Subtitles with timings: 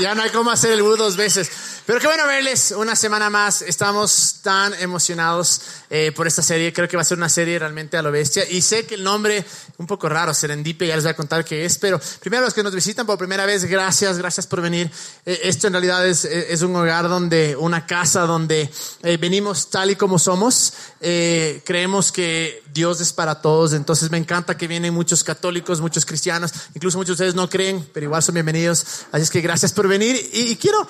[0.00, 1.50] ya no hay cómo hacer el U dos veces.
[1.90, 3.62] Pero qué bueno verles una semana más.
[3.62, 6.72] Estamos tan emocionados eh, por esta serie.
[6.72, 8.48] Creo que va a ser una serie realmente a lo bestia.
[8.48, 9.44] Y sé que el nombre
[9.76, 11.78] un poco raro, Serendipia, ya les voy a contar qué es.
[11.78, 14.88] Pero primero los que nos visitan por primera vez, gracias, gracias por venir.
[15.26, 18.70] Eh, esto en realidad es, es, un hogar donde, una casa donde
[19.02, 20.72] eh, venimos tal y como somos.
[21.00, 23.72] creemos que Dios es para todos.
[23.72, 26.52] Entonces me encanta que vienen muchos católicos, muchos cristianos.
[26.72, 28.86] Incluso muchos de ustedes no creen, pero igual son bienvenidos.
[29.10, 30.14] Así es que gracias por venir.
[30.32, 30.86] y, y quiero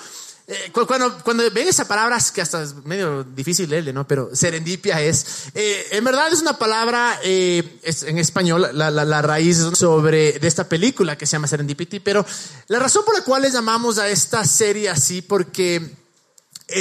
[0.51, 4.05] eh, cuando, cuando ven esa palabra, que hasta es medio difícil leerle, ¿no?
[4.05, 9.05] Pero serendipia es, eh, en verdad es una palabra eh, es, en español, la, la,
[9.05, 12.25] la, raíz sobre de esta película que se llama Serendipity, pero
[12.67, 15.95] la razón por la cual les llamamos a esta serie así, porque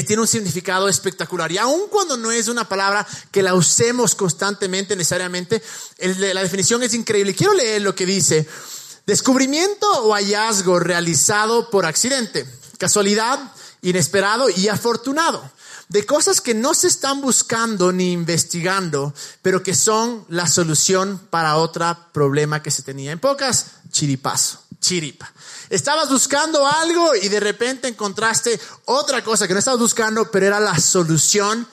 [0.04, 1.52] tiene un significado espectacular.
[1.52, 5.62] Y aun cuando no es una palabra que la usemos constantemente, necesariamente,
[5.98, 7.36] el, la definición es increíble.
[7.36, 8.48] Quiero leer lo que dice.
[9.06, 12.46] Descubrimiento o hallazgo realizado por accidente,
[12.78, 15.50] casualidad, inesperado y afortunado,
[15.88, 21.56] de cosas que no se están buscando ni investigando, pero que son la solución para
[21.56, 23.10] otro problema que se tenía.
[23.12, 25.32] En pocas, chiripazo, chiripa.
[25.68, 30.60] Estabas buscando algo y de repente encontraste otra cosa que no estabas buscando, pero era
[30.60, 31.66] la solución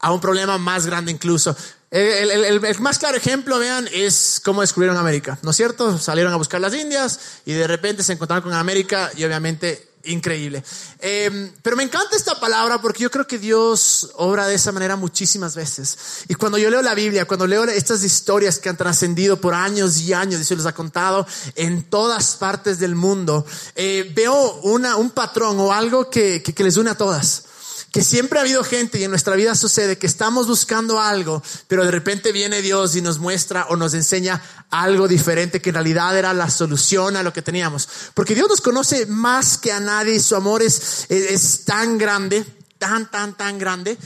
[0.00, 1.56] a un problema más grande incluso.
[1.90, 5.98] El, el, más claro ejemplo, vean, es cómo descubrieron América, ¿no es cierto?
[5.98, 10.62] Salieron a buscar las Indias y de repente se encontraron con América y obviamente increíble.
[10.98, 14.96] Eh, pero me encanta esta palabra porque yo creo que Dios obra de esa manera
[14.96, 16.24] muchísimas veces.
[16.28, 19.98] Y cuando yo leo la Biblia, cuando leo estas historias que han trascendido por años
[20.00, 24.96] y años y se les ha contado en todas partes del mundo, eh, veo una,
[24.96, 27.44] un patrón o algo que, que les une a todas
[27.92, 31.84] que siempre ha habido gente y en nuestra vida sucede que estamos buscando algo, pero
[31.84, 36.16] de repente viene Dios y nos muestra o nos enseña algo diferente que en realidad
[36.16, 37.88] era la solución a lo que teníamos.
[38.14, 42.44] Porque Dios nos conoce más que a nadie y su amor es, es, tan grande,
[42.78, 43.98] tan, tan, tan grande,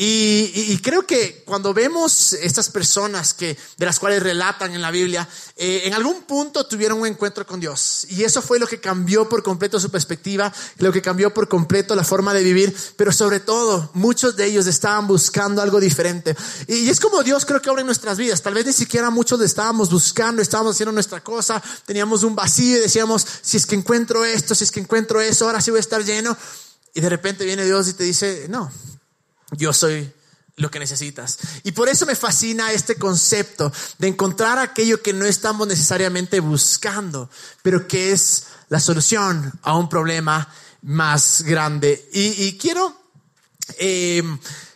[0.00, 4.92] y, y, creo que cuando vemos estas personas que, de las cuales relatan en la
[4.92, 8.06] Biblia, eh, en algún punto tuvieron un encuentro con Dios.
[8.08, 11.96] Y eso fue lo que cambió por completo su perspectiva, lo que cambió por completo
[11.96, 12.76] la forma de vivir.
[12.94, 16.36] Pero sobre todo, muchos de ellos estaban buscando algo diferente.
[16.68, 18.40] Y, y es como Dios creo que obra en nuestras vidas.
[18.40, 22.80] Tal vez ni siquiera muchos estábamos buscando, estábamos haciendo nuestra cosa, teníamos un vacío y
[22.82, 25.80] decíamos, si es que encuentro esto, si es que encuentro eso, ahora sí voy a
[25.80, 26.36] estar lleno.
[26.94, 28.70] Y de repente viene Dios y te dice, no,
[29.52, 30.12] yo soy
[30.58, 31.38] lo que necesitas.
[31.62, 37.30] Y por eso me fascina este concepto de encontrar aquello que no estamos necesariamente buscando,
[37.62, 42.08] pero que es la solución a un problema más grande.
[42.12, 42.94] Y, quiero,
[43.78, 44.22] eh,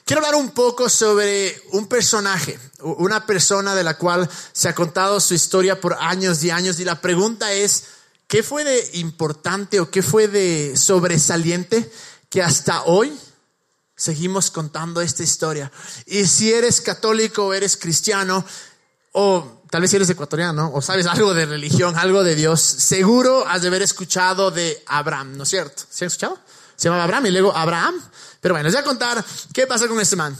[0.04, 5.20] quiero hablar un poco sobre un personaje, una persona de la cual se ha contado
[5.20, 6.78] su historia por años y años.
[6.80, 7.84] Y la pregunta es,
[8.28, 11.90] ¿qué fue de importante o qué fue de sobresaliente
[12.30, 13.12] que hasta hoy
[14.02, 15.70] seguimos contando esta historia.
[16.06, 18.44] Y si eres católico o eres cristiano,
[19.12, 23.62] o tal vez eres ecuatoriano, o sabes algo de religión, algo de Dios, seguro has
[23.62, 25.84] de haber escuchado de Abraham, ¿no es cierto?
[25.88, 26.38] ¿Se han escuchado?
[26.74, 27.94] Se llamaba Abraham y luego Abraham.
[28.40, 30.36] Pero bueno, les voy a contar qué pasa con este man.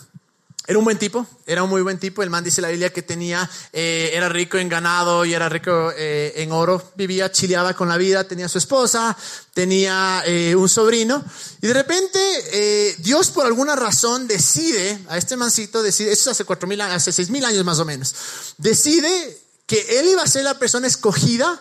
[0.64, 2.22] Era un buen tipo, era un muy buen tipo.
[2.22, 5.92] El man dice la Biblia que tenía, eh, era rico en ganado y era rico
[5.96, 6.92] eh, en oro.
[6.94, 9.16] Vivía, chileaba con la vida, tenía su esposa,
[9.54, 11.24] tenía eh, un sobrino.
[11.60, 16.44] Y de repente, Dios por alguna razón decide, a este mancito decide, eso es hace
[16.44, 18.14] cuatro mil hace seis mil años más o menos,
[18.58, 21.60] decide que él iba a ser la persona escogida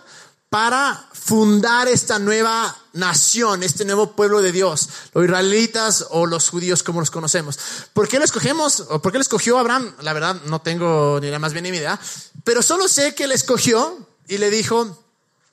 [0.50, 6.82] para fundar esta nueva nación, este nuevo pueblo de Dios, los israelitas o los judíos
[6.82, 7.60] como los conocemos.
[7.94, 8.86] ¿Por qué lo escogemos?
[8.90, 9.94] ¿O por qué lo escogió Abraham?
[10.02, 12.00] La verdad, no tengo ni la más ni idea,
[12.44, 15.00] pero solo sé que le escogió y le dijo,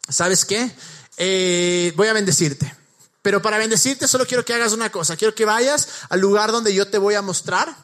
[0.09, 0.75] ¿sabes qué?
[1.19, 2.75] Eh, voy a bendecirte.
[3.21, 6.73] Pero para bendecirte solo quiero que hagas una cosa, quiero que vayas al lugar donde
[6.73, 7.77] yo te voy a mostrar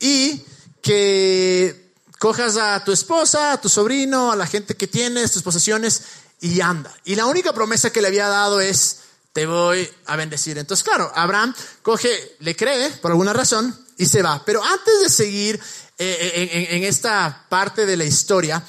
[0.00, 0.42] y
[0.82, 6.02] que cojas a tu esposa, a tu sobrino, a la gente que tienes, tus posesiones
[6.40, 6.94] y anda.
[7.04, 9.00] Y la única promesa que le había dado es,
[9.32, 10.58] te voy a bendecir.
[10.58, 14.42] Entonces, claro, Abraham coge, le cree por alguna razón y se va.
[14.44, 15.60] Pero antes de seguir
[15.98, 18.64] eh, en, esta parte de la historia,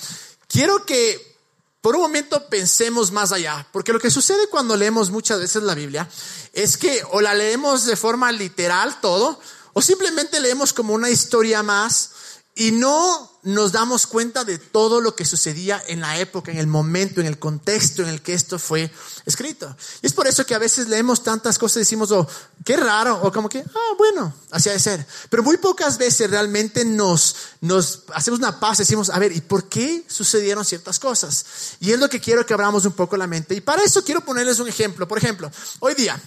[0.48, 1.38] quiero que
[1.80, 5.74] por un momento pensemos más allá, porque lo que sucede cuando leemos muchas veces la
[5.74, 6.08] Biblia
[6.54, 9.40] es que o la leemos de forma literal todo,
[9.74, 12.12] o simplemente leemos como una historia más
[12.56, 16.68] y no nos damos cuenta de todo lo que sucedía en la época, en el
[16.68, 18.92] momento, en el contexto en el que esto fue
[19.26, 19.76] escrito.
[20.02, 22.28] Y es por eso que a veces leemos tantas cosas y decimos, oh,
[22.64, 25.08] qué raro, o como que, ah, bueno, así ha de ser.
[25.30, 29.68] Pero muy pocas veces realmente nos, nos hacemos una paz decimos, a ver, ¿y por
[29.70, 31.46] qué sucedieron ciertas cosas?
[31.80, 33.56] Y es lo que quiero que abramos un poco la mente.
[33.56, 35.08] Y para eso quiero ponerles un ejemplo.
[35.08, 35.50] Por ejemplo,
[35.80, 36.22] hoy día,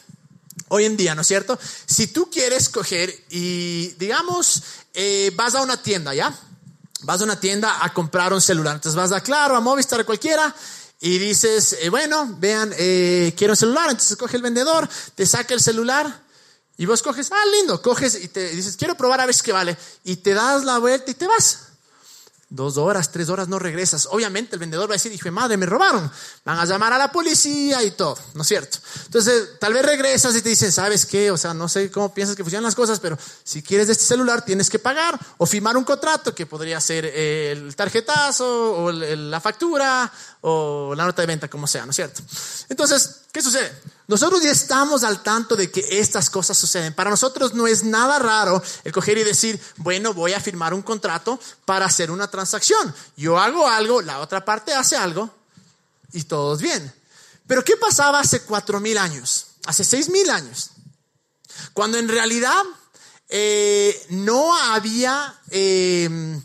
[0.75, 1.59] hoy en día, ¿no es cierto?
[1.87, 4.62] Si tú quieres coger y, digamos,
[4.93, 6.37] eh, vas a una tienda, ¿ya?
[7.03, 8.75] Vas a una tienda a comprar un celular.
[8.75, 10.55] Entonces vas a Claro, a Movistar, a cualquiera,
[11.00, 13.91] y dices, eh, bueno, vean, eh, quiero un celular.
[13.91, 16.23] Entonces coge el vendedor, te saca el celular,
[16.77, 19.77] y vos coges, ah, lindo, coges y te dices, quiero probar a ver qué vale.
[20.03, 21.59] Y te das la vuelta y te vas
[22.55, 24.06] dos horas, tres horas no regresas.
[24.11, 26.11] Obviamente el vendedor va a decir, hijo madre, me robaron.
[26.45, 28.79] Van a llamar a la policía y todo, ¿no es cierto?
[29.06, 31.31] Entonces, tal vez regresas y te dicen, ¿sabes qué?
[31.31, 34.45] O sea, no sé cómo piensas que funcionan las cosas, pero si quieres este celular
[34.45, 40.11] tienes que pagar o firmar un contrato que podría ser el tarjetazo o la factura
[40.43, 42.23] o la nota de venta, como sea, ¿no es cierto?
[42.69, 43.76] Entonces, ¿qué sucede?
[44.06, 46.94] Nosotros ya estamos al tanto de que estas cosas suceden.
[46.94, 50.82] Para nosotros no es nada raro el coger y decir, bueno, voy a firmar un
[50.82, 52.94] contrato para hacer una transacción.
[53.16, 55.28] Yo hago algo, la otra parte hace algo
[56.12, 56.94] y todos bien.
[57.48, 59.46] Pero ¿qué pasaba hace cuatro mil años?
[59.66, 60.70] Hace seis mil años.
[61.72, 62.62] Cuando en realidad
[63.28, 65.40] eh, no había...
[65.50, 66.40] Eh,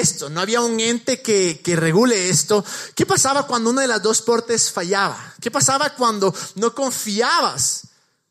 [0.00, 2.64] esto, no había un ente que, regule esto.
[2.94, 5.34] ¿Qué pasaba cuando una de las dos partes fallaba?
[5.40, 7.82] ¿Qué pasaba cuando no confiabas?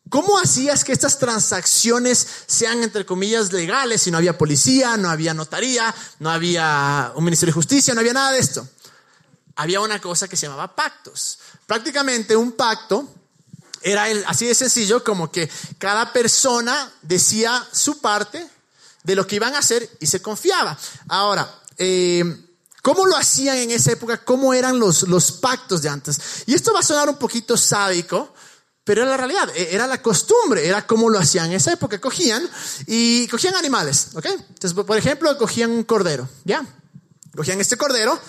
[0.09, 5.33] ¿Cómo hacías que estas transacciones sean, entre comillas, legales si no había policía, no había
[5.33, 8.67] notaría, no había un ministerio de justicia, no había nada de esto?
[9.55, 11.39] Había una cosa que se llamaba pactos.
[11.65, 13.07] Prácticamente un pacto
[13.81, 18.47] era el, así de sencillo como que cada persona decía su parte
[19.07, 20.77] de lo que iban a hacer y se confiaba.
[21.07, 22.25] Ahora, eh,
[22.81, 24.17] ¿cómo lo hacían en esa época?
[24.17, 26.19] ¿Cómo eran los, los pactos de antes?
[26.45, 28.33] Y esto va a sonar un poquito sádico,
[28.83, 32.01] pero era la realidad, e, era la costumbre, era como lo hacían en esa época.
[32.01, 32.43] Cogían
[32.85, 34.25] y cogían animales, ¿ok?
[34.25, 36.65] Entonces, por ejemplo, cogían un cordero, ¿ya?
[37.33, 38.19] Cogían este cordero,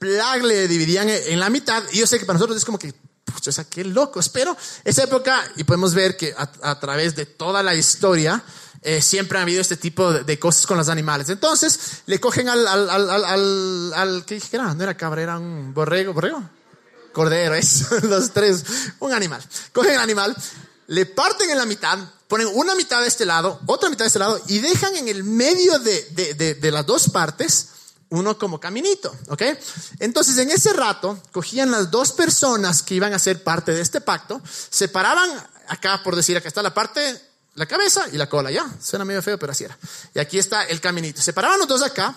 [0.00, 2.92] plag, le dividían en la mitad, y yo sé que para nosotros es como que,
[3.24, 7.26] pucha, o sea, qué locos, pero esa época, y podemos ver que a través de
[7.26, 8.42] toda la historia,
[8.84, 11.30] eh, siempre ha habido este tipo de, cosas con los animales.
[11.30, 14.74] Entonces, le cogen al, al, al, al, al ¿qué era?
[14.74, 16.42] No era cabra, era un borrego, borrego.
[17.12, 18.64] Cordero, es, los tres,
[19.00, 19.42] un animal.
[19.72, 20.36] Cogen el animal,
[20.88, 21.98] le parten en la mitad,
[22.28, 25.24] ponen una mitad de este lado, otra mitad de este lado, y dejan en el
[25.24, 27.68] medio de, de, de, de las dos partes
[28.10, 29.42] uno como caminito, ¿ok?
[29.98, 34.00] Entonces en ese rato cogían las dos personas que iban a ser parte de este
[34.00, 34.40] pacto,
[34.70, 35.30] separaban
[35.68, 37.00] acá, por decir, acá está la parte
[37.56, 38.68] la cabeza y la cola, ya.
[38.82, 39.78] Suena medio feo, pero así era.
[40.14, 41.22] Y aquí está el caminito.
[41.22, 42.14] Separaban los dos acá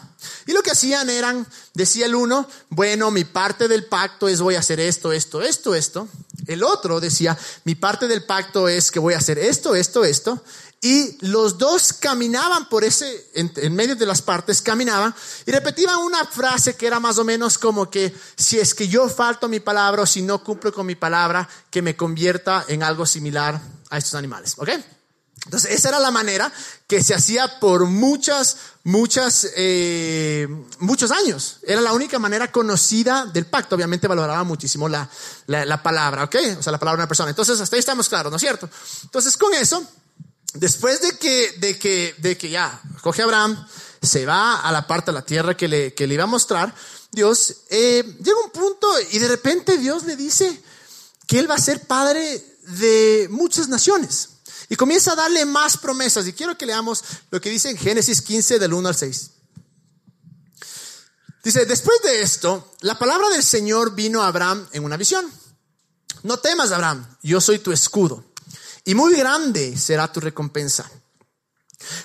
[0.48, 4.56] y lo que hacían eran, decía el uno, bueno, mi parte del pacto es voy
[4.56, 6.08] a hacer esto, esto, esto, esto.
[6.48, 10.44] El otro decía, mi parte del pacto es que voy a hacer esto, esto, esto.
[10.82, 15.14] Y los dos caminaban por ese, en, medio de las partes, caminaban
[15.46, 19.10] y repetían una frase que era más o menos como que si es que yo
[19.10, 23.06] falto mi palabra o si no cumplo con mi palabra, que me convierta en algo
[23.06, 23.60] similar
[23.90, 24.54] a estos animales.
[24.58, 24.70] ¿Ok?
[25.48, 26.52] Entonces, esa era la manera
[26.88, 30.46] que se hacía por muchas, muchas, eh,
[30.80, 31.60] muchos años.
[31.64, 33.76] Era la única manera conocida del pacto.
[33.76, 35.10] Obviamente valoraba muchísimo la,
[35.46, 36.36] la, palabra, ¿ok?
[36.60, 37.30] O sea, la palabra de una persona.
[37.30, 38.70] Entonces, hasta ahí estamos claros, ¿no es cierto?
[39.04, 39.82] Entonces, con eso,
[40.54, 43.68] después de que, de que, de que ya coge a Abraham,
[44.02, 46.76] se va a la parte de la tierra que le, que le iba a mostrar,
[47.10, 50.62] Dios, eh, llega un punto y de repente Dios le dice
[51.26, 54.37] que él va a ser padre de muchas naciones.
[54.70, 56.28] Y comienza a darle más promesas.
[56.28, 59.30] Y quiero que leamos lo que dice en Génesis 15 del 1 al 6.
[61.44, 65.32] Dice, después de esto, la palabra del Señor vino a Abraham en una visión.
[66.24, 68.26] No temas, Abraham, yo soy tu escudo.
[68.84, 70.90] Y muy grande será tu recompensa.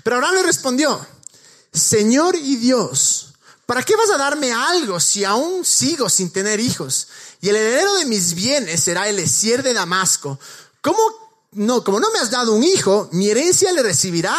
[0.05, 1.05] Pero Abraham le respondió,
[1.73, 3.35] Señor y Dios,
[3.67, 7.09] ¿para qué vas a darme algo si aún sigo sin tener hijos?
[7.41, 10.39] Y el heredero de mis bienes será el esier de Damasco.
[10.81, 11.22] ¿Cómo
[11.53, 14.35] no, como no me has dado un hijo, mi herencia le recibirá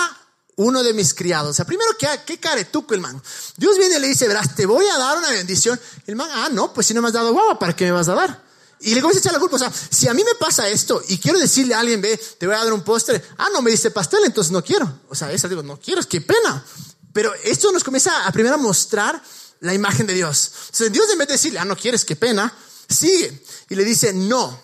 [0.56, 1.52] uno de mis criados.
[1.52, 3.22] O sea, primero, ¿qué, qué caretuco el man?
[3.58, 5.80] Dios viene y le dice, verás, te voy a dar una bendición.
[6.08, 8.08] El man, ah, no, pues si no me has dado guava, ¿para qué me vas
[8.10, 8.44] a dar?
[8.80, 9.56] Y le comienza a echar la culpa.
[9.56, 12.46] O sea, si a mí me pasa esto y quiero decirle a alguien, ve, te
[12.46, 13.24] voy a dar un postre.
[13.38, 15.02] Ah, no me diste pastel, entonces no quiero.
[15.10, 16.66] O sea, esa digo, no quiero, es que pena.
[17.14, 19.22] Pero esto nos comienza a primero a mostrar
[19.62, 20.52] la imagen de Dios.
[20.66, 22.54] Entonces Dios en vez de decirle, ah, no quieres, qué pena,
[22.90, 23.44] sigue.
[23.70, 24.60] Y le dice, no,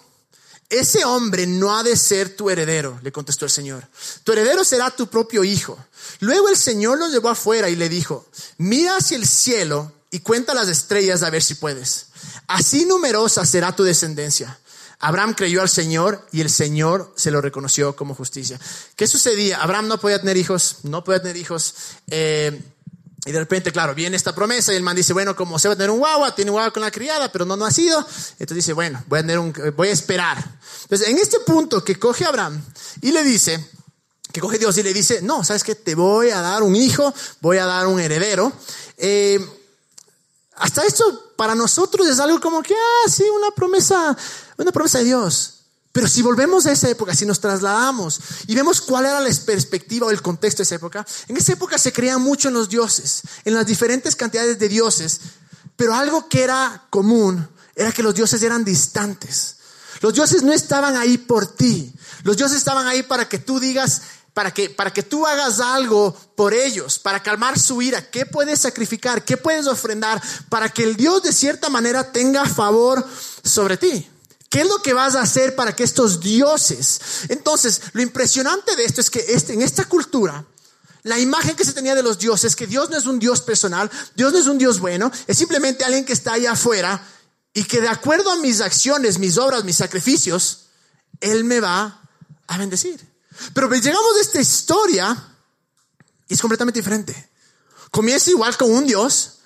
[0.70, 3.88] ese hombre no ha de ser tu heredero, le contestó el Señor.
[4.24, 5.78] Tu heredero será tu propio hijo.
[6.20, 10.54] Luego el Señor lo llevó afuera y le dijo, mira hacia el cielo y cuenta
[10.54, 12.08] las estrellas a ver si puedes.
[12.48, 14.60] Así numerosa será tu descendencia.
[15.00, 18.60] Abraham creyó al Señor y el Señor se lo reconoció como justicia.
[18.96, 19.62] ¿Qué sucedía?
[19.62, 21.74] Abraham no podía tener hijos, no podía tener hijos.
[22.08, 22.62] Eh,
[23.26, 25.74] y de repente, claro, viene esta promesa y el man dice, bueno, como se va
[25.74, 28.00] a tener un guagua, tiene un guagua con la criada, pero no ha nacido.
[28.00, 30.38] Entonces dice, bueno, voy a, tener un, voy a esperar.
[30.84, 32.62] Entonces, en este punto que coge Abraham
[33.02, 33.70] y le dice,
[34.32, 37.14] que coge Dios y le dice, no, sabes que te voy a dar un hijo,
[37.42, 38.54] voy a dar un heredero.
[38.98, 39.40] Eh,
[40.56, 44.16] hasta esto para nosotros es algo como que, ah, sí, una promesa,
[44.58, 45.59] una promesa de Dios.
[45.92, 50.08] Pero si volvemos a esa época, si nos trasladamos y vemos cuál era la perspectiva
[50.08, 53.24] o el contexto de esa época, en esa época se creía mucho en los dioses,
[53.44, 55.20] en las diferentes cantidades de dioses,
[55.76, 59.56] pero algo que era común era que los dioses eran distantes.
[60.02, 61.92] Los dioses no estaban ahí por ti,
[62.24, 64.02] los dioses estaban ahí para que tú digas,
[64.34, 68.10] para que, para que tú hagas algo por ellos, para calmar su ira.
[68.12, 69.26] ¿Qué puedes sacrificar?
[69.26, 73.06] ¿Qué puedes ofrendar para que el Dios de cierta manera tenga favor
[73.44, 74.08] sobre ti?
[74.50, 77.00] ¿Qué es lo que vas a hacer para que estos dioses?
[77.30, 80.44] Entonces, lo impresionante de esto es que este, en esta cultura,
[81.04, 83.90] la imagen que se tenía de los dioses, que Dios no es un Dios personal,
[84.16, 87.02] Dios no es un Dios bueno, es simplemente alguien que está allá afuera
[87.54, 90.66] y que de acuerdo a mis acciones, mis obras, mis sacrificios,
[91.22, 92.02] Él me va
[92.48, 93.00] a bendecir.
[93.54, 95.36] Pero pues llegamos a esta historia
[96.28, 97.30] y es completamente diferente.
[97.92, 99.39] Comienza igual con un Dios,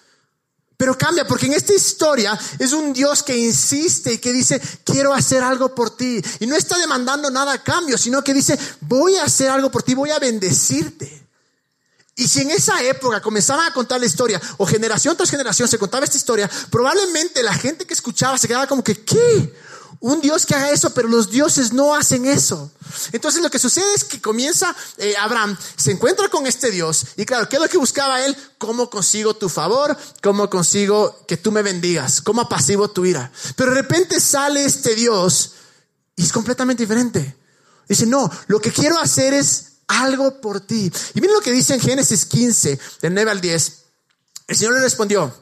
[0.77, 5.13] pero cambia porque en esta historia es un Dios que insiste y que dice, quiero
[5.13, 6.21] hacer algo por ti.
[6.39, 9.83] Y no está demandando nada a cambio, sino que dice, voy a hacer algo por
[9.83, 11.23] ti, voy a bendecirte.
[12.15, 15.79] Y si en esa época comenzaban a contar la historia, o generación tras generación se
[15.79, 19.53] contaba esta historia, probablemente la gente que escuchaba se quedaba como que, ¿qué?
[19.99, 22.71] Un Dios que haga eso, pero los dioses no hacen eso.
[23.11, 27.25] Entonces lo que sucede es que comienza eh, Abraham, se encuentra con este Dios y
[27.25, 28.35] claro, ¿qué es lo que buscaba él?
[28.57, 29.97] ¿Cómo consigo tu favor?
[30.21, 32.21] ¿Cómo consigo que tú me bendigas?
[32.21, 33.31] ¿Cómo apasivo tu ira?
[33.55, 35.53] Pero de repente sale este Dios
[36.15, 37.35] y es completamente diferente.
[37.87, 40.91] Dice, no, lo que quiero hacer es algo por ti.
[41.13, 43.83] Y miren lo que dice en Génesis 15, del 9 al 10.
[44.47, 45.33] El Señor le respondió,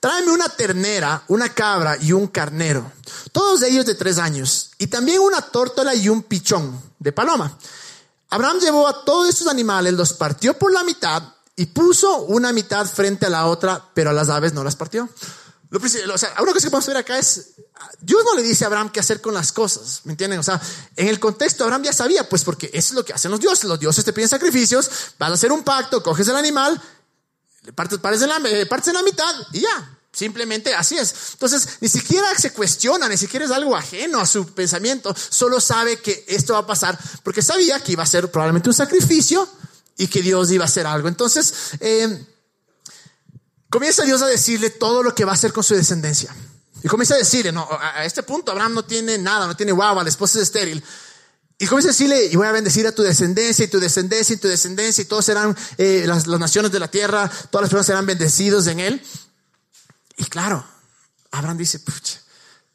[0.00, 2.90] tráeme una ternera, una cabra y un carnero,
[3.32, 7.56] todos ellos de tres años, y también una tórtola y un pichón de paloma.
[8.30, 11.22] Abraham llevó a todos estos animales, los partió por la mitad
[11.56, 15.08] y puso una mitad frente a la otra, pero a las aves no las partió.
[15.68, 17.50] Lo, o sea, una cosa que podemos ver acá es,
[18.00, 20.38] Dios no le dice a Abraham qué hacer con las cosas, ¿me entienden?
[20.38, 20.60] O sea,
[20.96, 23.64] en el contexto Abraham ya sabía, pues porque eso es lo que hacen los dioses.
[23.64, 26.80] Los dioses te piden sacrificios, vas a hacer un pacto, coges el animal,
[27.74, 29.96] partes, partes, en la, eh, partes en la mitad y ya.
[30.12, 31.14] Simplemente así es.
[31.34, 35.14] Entonces, ni siquiera se cuestiona, ni siquiera es algo ajeno a su pensamiento.
[35.14, 38.74] Solo sabe que esto va a pasar porque sabía que iba a ser probablemente un
[38.74, 39.48] sacrificio
[39.96, 41.06] y que Dios iba a hacer algo.
[41.06, 42.26] Entonces, eh,
[43.68, 46.34] comienza Dios a decirle todo lo que va a hacer con su descendencia.
[46.82, 50.02] Y comienza a decirle, no, a este punto Abraham no tiene nada, no tiene guagua,
[50.02, 50.82] la esposa es estéril.
[51.62, 54.38] Y comienza a decirle, y voy a bendecir a tu descendencia, y tu descendencia, y
[54.38, 58.06] tu descendencia, y todos serán, eh, las, naciones de la tierra, todas las personas serán
[58.06, 59.02] bendecidos en él.
[60.16, 60.66] Y claro,
[61.30, 62.18] Abraham dice, Pucha,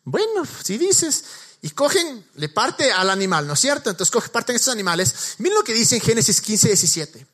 [0.03, 1.23] bueno, si dices,
[1.63, 3.89] y cogen, le parte al animal, ¿no es cierto?
[3.89, 5.33] Entonces coge, parten estos animales.
[5.39, 7.27] Miren lo que dice en Génesis 15, 17.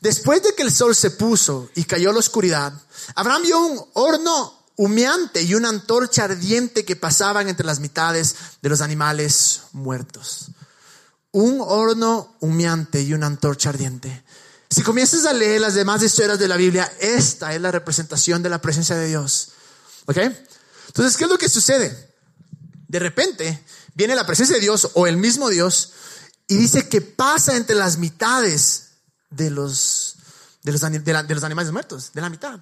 [0.00, 2.72] Después de que el sol se puso y cayó la oscuridad,
[3.16, 8.68] Abraham vio un horno humeante y una antorcha ardiente que pasaban entre las mitades de
[8.68, 10.50] los animales muertos
[11.34, 14.22] un horno humeante y una antorcha ardiente.
[14.70, 18.50] Si comienzas a leer las demás historias de la Biblia, esta es la representación de
[18.50, 19.48] la presencia de Dios.
[20.06, 20.18] ¿Ok?
[20.86, 22.14] Entonces, ¿qué es lo que sucede?
[22.86, 23.64] De repente
[23.94, 25.92] viene la presencia de Dios o el mismo Dios
[26.46, 28.90] y dice que pasa entre las mitades
[29.30, 30.14] de los,
[30.62, 32.60] de los, de los animales muertos, de la mitad.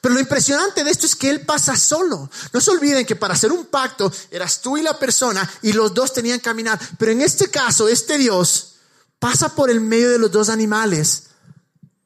[0.00, 2.30] Pero lo impresionante de esto es que Él pasa solo.
[2.52, 5.94] No se olviden que para hacer un pacto eras tú y la persona y los
[5.94, 6.78] dos tenían que caminar.
[6.98, 8.74] Pero en este caso, este Dios
[9.18, 11.24] pasa por el medio de los dos animales.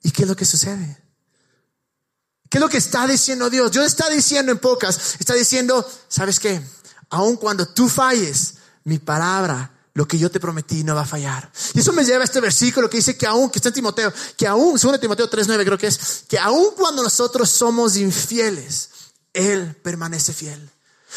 [0.02, 0.98] ¿Y qué es lo que sucede?
[2.48, 3.72] ¿Qué es lo que está diciendo Dios?
[3.72, 6.60] Dios está diciendo en pocas, está diciendo, ¿sabes qué?
[7.08, 11.50] Aun cuando tú falles, mi palabra lo que yo te prometí no va a fallar.
[11.74, 14.12] Y eso me lleva a este versículo que dice que aún, que está en Timoteo,
[14.36, 18.90] que aún, segundo Timoteo 3.9 creo que es, que aún cuando nosotros somos infieles,
[19.32, 20.70] Él permanece fiel.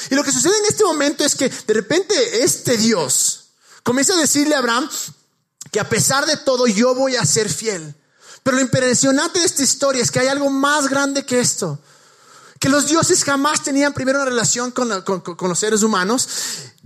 [0.10, 3.46] Y lo que sucede en este momento es que de repente este Dios
[3.84, 4.90] comienza a decirle a Abraham
[5.72, 7.96] que a pesar de todo yo voy a ser fiel.
[8.44, 11.80] Pero lo impresionante de esta historia es que hay algo más grande que esto
[12.66, 16.28] que los dioses jamás tenían primero una relación con, los seres humanos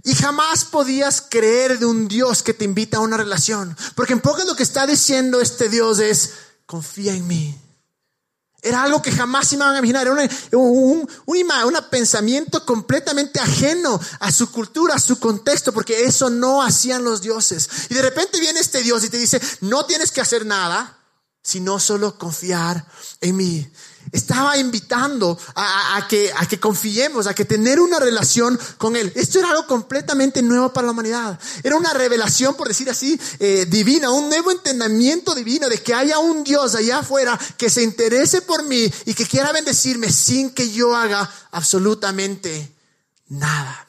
[0.03, 3.77] y jamás podías creer de un Dios que te invita a una relación.
[3.95, 6.31] Porque en pocas lo que está diciendo este Dios es,
[6.65, 7.57] confía en mí.
[8.61, 10.05] Era algo que jamás se iban a imaginar.
[10.05, 10.17] Era
[10.57, 17.05] un, un, pensamiento completamente ajeno a su cultura, a su contexto, porque eso no hacían
[17.05, 17.69] los dioses.
[17.87, 20.99] Y de repente viene este Dios y te dice, no tienes que hacer nada,
[21.41, 22.85] sino solo confiar
[23.21, 23.71] en mí
[24.11, 29.11] estaba invitando a, que, a que confiemos, a que tener una relación con Él.
[29.15, 31.39] Esto era algo completamente nuevo para la humanidad.
[31.63, 36.19] Era una revelación, por decir así, eh, divina, un nuevo entendimiento divino de que haya
[36.19, 40.71] un Dios allá afuera que se interese por mí y que quiera bendecirme sin que
[40.71, 42.75] yo haga absolutamente
[43.27, 43.85] nada.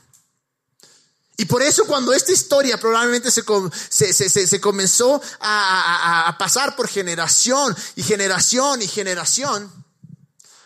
[1.36, 3.42] Y por eso cuando esta historia probablemente se,
[4.12, 9.79] se, se, comenzó a, a pasar por generación y generación y generación,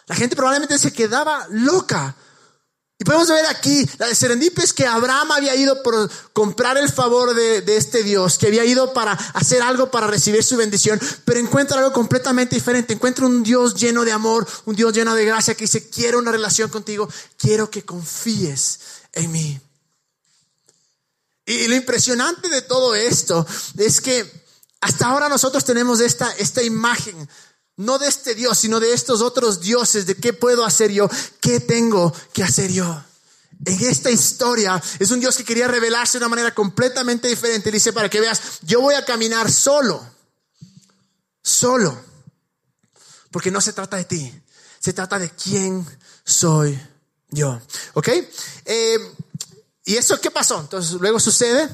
[0.07, 2.17] la gente probablemente se quedaba loca.
[2.97, 7.61] Y podemos ver aquí, la de que Abraham había ido por comprar el favor de,
[7.63, 11.79] de, este Dios, que había ido para hacer algo para recibir su bendición, pero encuentra
[11.79, 12.93] algo completamente diferente.
[12.93, 16.31] Encuentra un Dios lleno de amor, un Dios lleno de gracia que dice, quiero una
[16.31, 18.79] relación contigo, quiero que confíes
[19.13, 19.61] en mí.
[21.47, 23.47] Y lo impresionante de todo esto
[23.77, 24.45] es que
[24.81, 27.29] hasta ahora nosotros tenemos esta, esta imagen
[27.77, 31.09] no de este Dios, sino de estos otros dioses, de qué puedo hacer yo,
[31.41, 33.03] qué tengo que hacer yo.
[33.65, 37.71] En esta historia es un Dios que quería revelarse de una manera completamente diferente.
[37.71, 40.05] Dice, para que veas, yo voy a caminar solo,
[41.43, 41.99] solo,
[43.31, 44.43] porque no se trata de ti,
[44.79, 45.87] se trata de quién
[46.25, 46.79] soy
[47.31, 47.61] yo.
[47.95, 48.09] ¿Ok?
[48.65, 48.99] Eh,
[49.85, 50.61] ¿Y eso qué pasó?
[50.61, 51.69] Entonces luego sucede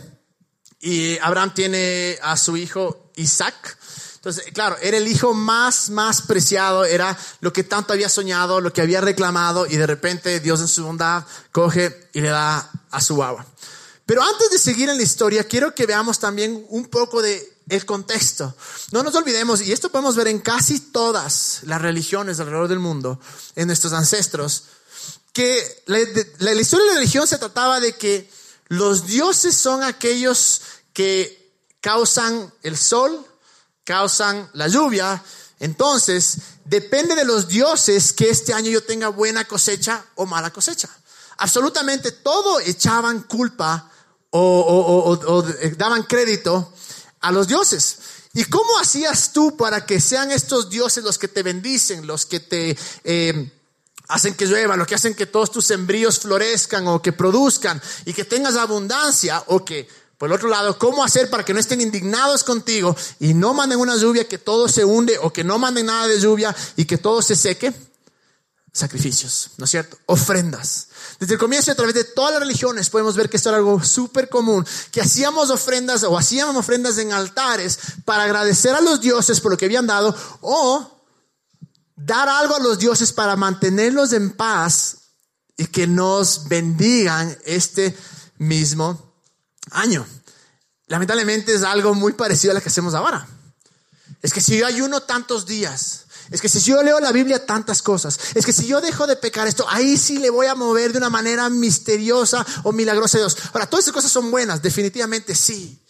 [0.81, 3.79] y Abraham tiene a su hijo Isaac.
[4.21, 8.71] Entonces, claro, era el hijo más, más preciado, era lo que tanto había soñado, lo
[8.71, 13.01] que había reclamado, y de repente Dios en su bondad coge y le da a
[13.01, 13.47] su agua.
[14.05, 17.87] Pero antes de seguir en la historia, quiero que veamos también un poco de el
[17.87, 18.55] contexto.
[18.93, 23.19] No nos olvidemos, y esto podemos ver en casi todas las religiones alrededor del mundo,
[23.57, 24.65] en nuestros ancestros,
[25.33, 25.99] que la,
[26.41, 28.31] la historia de la religión se trataba de que
[28.69, 30.61] los dioses son aquellos
[30.93, 33.25] que causan el sol,
[33.85, 35.23] causan la lluvia.
[35.59, 40.89] Entonces, depende de los dioses que este año yo tenga buena cosecha o mala cosecha.
[41.39, 43.91] Absolutamente todo echaban culpa
[44.31, 45.45] o,
[45.77, 46.73] daban crédito
[47.21, 47.99] a los dioses.
[48.33, 52.41] ¿Y cómo hacías tú para que sean estos dioses los que te bendicen, los que
[52.41, 53.53] te eh,
[54.09, 58.13] hacen que llueva, los que hacen que todos tus sembríos florezcan o que produzcan y
[58.13, 59.89] que tengas abundancia o que
[60.21, 63.79] por el otro lado, ¿cómo hacer para que no estén indignados contigo y no manden
[63.79, 66.99] una lluvia que todo se hunde o que no manden nada de lluvia y que
[66.99, 67.73] todo se seque?
[68.71, 69.97] Sacrificios, ¿no es cierto?
[70.05, 70.89] Ofrendas.
[71.19, 73.83] Desde el comienzo, a través de todas las religiones, podemos ver que esto era algo
[73.83, 79.41] súper común, que hacíamos ofrendas o hacíamos ofrendas en altares para agradecer a los dioses
[79.41, 81.03] por lo que habían dado o
[81.97, 84.99] dar algo a los dioses para mantenerlos en paz
[85.57, 87.97] y que nos bendigan este
[88.37, 89.10] mismo
[89.71, 90.07] año.
[90.87, 93.29] Lamentablemente es algo muy parecido a lo que hacemos ahora.
[94.23, 97.83] Es que si yo ayuno tantos días, es que si yo leo la Biblia tantas
[97.83, 100.93] cosas, es que si yo dejo de pecar esto, ahí sí le voy a mover
[100.93, 103.37] de una manera misteriosa o milagrosa a Dios.
[103.53, 105.81] Ahora, todas esas cosas son buenas, definitivamente sí.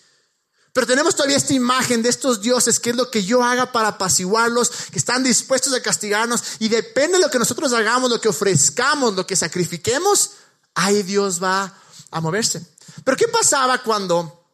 [0.73, 3.89] Pero tenemos todavía esta imagen de estos dioses, que es lo que yo haga para
[3.89, 8.29] apaciguarlos, que están dispuestos a castigarnos, y depende de lo que nosotros hagamos, lo que
[8.29, 10.33] ofrezcamos, lo que sacrifiquemos,
[10.75, 11.75] ahí Dios va
[12.11, 12.65] a moverse.
[13.05, 14.45] Pero ¿qué pasaba cuando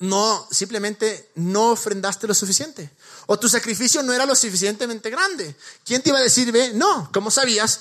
[0.00, 2.90] no simplemente no ofrendaste lo suficiente?
[3.26, 5.54] O tu sacrificio no era lo suficientemente grande.
[5.84, 6.72] ¿Quién te iba a decir, ve?
[6.74, 7.80] No, ¿cómo sabías?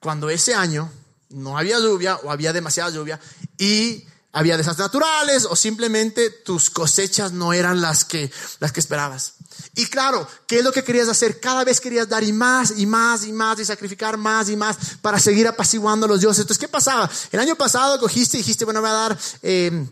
[0.00, 0.90] Cuando ese año
[1.30, 3.18] no había lluvia o había demasiada lluvia
[3.58, 9.34] y había desastres naturales o simplemente tus cosechas no eran las que, las que esperabas.
[9.76, 11.40] Y claro, ¿qué es lo que querías hacer?
[11.40, 14.76] Cada vez querías dar y más y más y más y sacrificar más y más
[15.00, 16.40] para seguir apaciguando a los dioses.
[16.40, 17.08] Entonces, ¿qué pasaba?
[17.30, 19.18] El año pasado cogiste y dijiste, bueno, voy a dar...
[19.42, 19.86] Eh,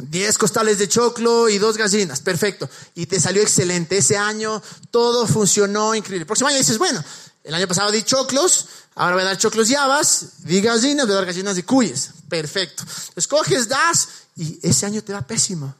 [0.00, 2.70] 10 costales de choclo y dos gallinas, perfecto.
[2.94, 3.98] Y te salió excelente.
[3.98, 6.22] Ese año todo funcionó increíble.
[6.22, 7.02] El próximo año dices, bueno,
[7.48, 11.14] el año pasado di choclos, ahora voy a dar choclos y habas, di gallinas, voy
[11.14, 12.10] a dar gallinas y cuyes.
[12.28, 12.84] Perfecto.
[13.16, 15.74] Escoges, das y ese año te va pésimo.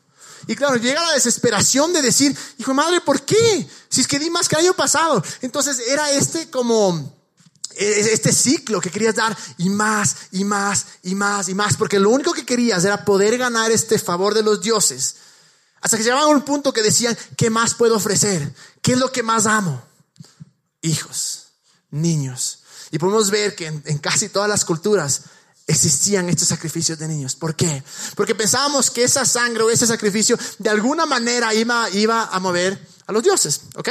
[0.47, 3.69] Y claro, llega la desesperación de decir, hijo madre, ¿por qué?
[3.91, 5.23] Si es que di más que el año pasado.
[5.43, 7.15] Entonces era este como,
[7.75, 12.01] e, este ciclo que querías dar y más y más y más y más, porque
[12.01, 15.17] lo único que querías era poder ganar este favor de los dioses.
[15.83, 18.55] Hasta que llegaban a un punto que decían, ¿qué más puedo ofrecer?
[18.81, 19.83] ¿Qué es lo que más amo?
[20.81, 21.48] Hijos,
[21.90, 22.61] niños.
[22.90, 25.22] Y podemos ver que en, casi todas las culturas
[25.66, 27.37] existían estos sacrificios de niños.
[27.37, 27.83] ¿Por qué?
[28.14, 32.81] Porque pensábamos que esa sangre o ese sacrificio de alguna manera iba, iba a mover
[33.07, 33.62] a los dioses.
[33.77, 33.88] ¿Ok?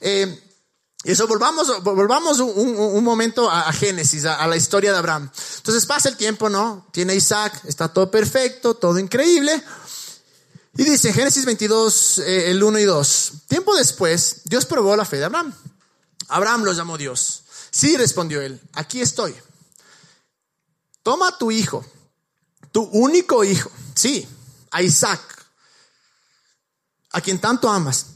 [0.00, 0.50] Eh,
[1.02, 5.30] y eso volvamos, volvamos un, momento a, Génesis, a, la historia de Abraham.
[5.56, 6.88] Entonces pasa el tiempo, ¿no?
[6.92, 9.62] Tiene Isaac, está todo perfecto, todo increíble.
[10.76, 13.32] Y dice Génesis 22, eh, el 1 y 2.
[13.48, 15.54] Tiempo después, Dios probó la fe de Abraham.
[16.30, 17.44] Abraham lo llamó Dios.
[17.70, 19.34] Sí, respondió él, aquí estoy.
[21.02, 21.84] Toma tu hijo,
[22.72, 24.26] tu único hijo, sí,
[24.70, 25.20] a Isaac,
[27.12, 28.06] a quien tanto amas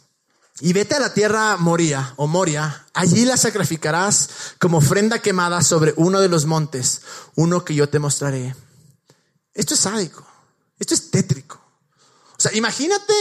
[0.61, 4.29] y vete a la tierra Moria o Moria, allí la sacrificarás
[4.61, 7.03] como ofrenda quemada sobre uno de los montes,
[7.35, 8.55] uno que yo te mostraré.
[9.53, 10.25] Esto es sádico,
[10.79, 11.61] esto es tétrico.
[12.37, 13.13] O sea, imagínate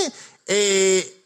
[0.46, 1.26] eh,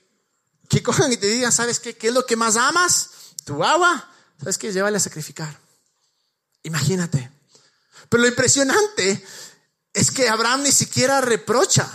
[0.69, 1.97] que cojan y te digan, ¿sabes qué?
[1.97, 3.09] ¿Qué es lo que más amas?
[3.47, 4.05] Tu agua,
[4.37, 4.73] ¿sabes qué?
[4.73, 5.57] Llévale a sacrificar.
[6.63, 7.31] Imagínate.
[8.09, 9.25] Pero lo impresionante
[9.93, 11.89] es que Abraham ni siquiera reprocha.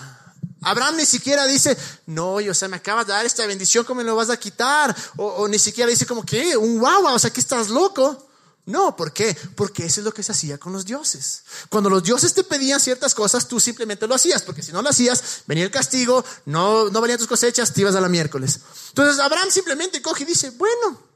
[0.63, 4.05] Abraham ni siquiera dice, no, o sea, me acabas de dar esta bendición, ¿cómo me
[4.05, 4.97] lo vas a quitar?
[5.19, 8.31] O, ni siquiera dice como que, un guau, o sea, que estás loco.
[8.65, 9.37] No, ¿por qué?
[9.55, 11.43] Porque eso es lo que se hacía con los dioses.
[11.69, 14.89] Cuando los dioses te pedían ciertas cosas, tú simplemente lo hacías, porque si no lo
[14.89, 18.61] hacías, venía el castigo, no, no venían tus cosechas, te ibas a la miércoles.
[18.89, 21.12] Entonces Abraham simplemente coge y dice, bueno,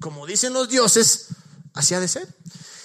[0.00, 1.26] como dicen los dioses,
[1.74, 2.26] así ha de ser.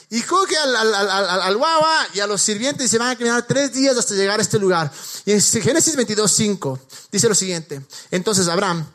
[0.09, 0.95] Y coge al, al,
[1.41, 4.39] al, guava y a los sirvientes y se van a caminar tres días hasta llegar
[4.39, 4.91] a este lugar.
[5.25, 6.79] Y en Génesis 22, 5
[7.11, 7.81] dice lo siguiente.
[8.11, 8.85] Entonces Abraham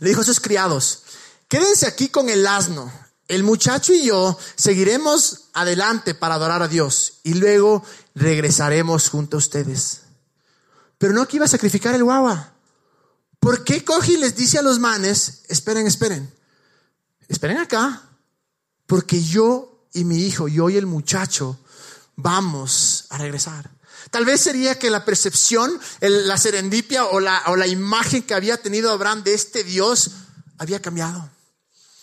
[0.00, 1.02] le dijo a sus criados,
[1.48, 2.92] quédense aquí con el asno.
[3.28, 7.84] El muchacho y yo seguiremos adelante para adorar a Dios y luego
[8.16, 10.00] regresaremos junto a ustedes.
[10.98, 12.54] Pero no que iba a sacrificar el guava.
[13.38, 16.34] ¿Por qué coge y les dice a los manes, esperen, esperen,
[17.30, 18.02] esperen acá,
[18.86, 21.58] porque yo y mi hijo, yo y el muchacho,
[22.16, 23.70] vamos a regresar.
[24.10, 29.22] Tal vez sería que la percepción, la serendipia o la, imagen que había tenido Abraham
[29.22, 30.10] de este Dios
[30.58, 31.30] había cambiado.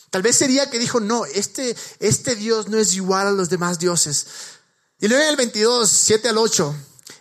[0.10, 3.78] Tal vez sería que dijo, no, este, este Dios no es igual a los demás
[3.78, 4.28] dioses.
[5.00, 6.76] Y luego en el 22, 7 al 8,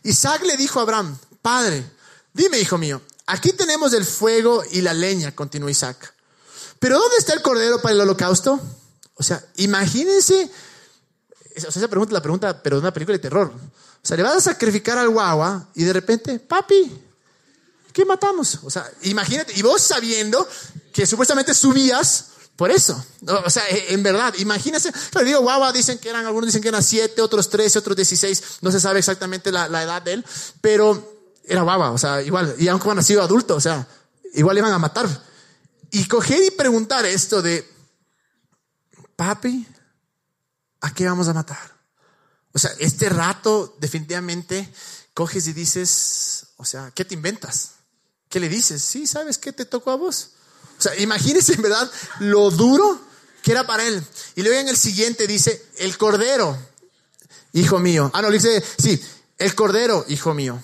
[0.04, 1.84] Isaac le dijo a Abraham, Padre,
[2.32, 6.15] dime, hijo mío, aquí tenemos el fuego y la leña, continuó Isaac.
[6.78, 8.60] Pero ¿dónde está el cordero para el holocausto?
[9.14, 10.50] O sea, imagínense,
[11.56, 13.52] o sea, esa pregunta la pregunta, pero de una película de terror.
[13.52, 16.92] O sea, le vas a sacrificar al guagua y de repente, papi,
[17.92, 18.60] ¿qué matamos?
[18.62, 20.46] O sea, imagínate, y vos sabiendo
[20.92, 23.02] que supuestamente subías por eso.
[23.44, 26.68] O sea, e, en verdad, imagínense, pero digo, guagua dicen que eran, algunos dicen que
[26.68, 30.24] eran siete, otros trece, otros dieciséis, no se sabe exactamente la, edad de él,
[30.60, 33.86] pero era guagua, o sea, igual, y aunque han nacido adulto, o sea,
[34.34, 35.06] igual iban a matar.
[35.96, 37.66] Y coger y preguntar esto de,
[39.16, 39.66] papi,
[40.82, 41.74] ¿a qué vamos a matar?
[42.52, 44.70] O sea, este rato definitivamente
[45.14, 47.76] coges y dices, o sea, ¿qué te inventas?
[48.28, 48.82] ¿Qué le dices?
[48.82, 50.32] Sí, ¿sabes qué te tocó a vos?
[50.78, 53.00] O sea, imagínese en verdad lo duro
[53.42, 54.06] que era para él.
[54.34, 56.58] Y luego en el siguiente dice, el cordero,
[57.54, 58.10] hijo mío.
[58.12, 59.02] Ah, no, le dice, sí,
[59.38, 60.62] el cordero, hijo mío,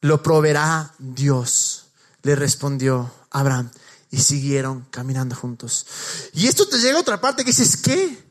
[0.00, 1.88] lo proveerá Dios.
[2.22, 3.70] Le respondió Abraham
[4.14, 5.86] y siguieron caminando juntos.
[6.34, 8.24] Y esto te llega a otra parte que dices, ¿qué?